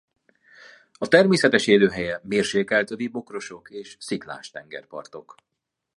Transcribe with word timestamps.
A 0.93 1.07
természetes 1.07 1.67
élőhelye 1.67 2.21
mérsékelt 2.23 2.91
övi 2.91 3.07
bokrosok 3.07 3.69
és 3.69 3.97
sziklás 3.99 4.49
tengerpartok. 4.49 5.35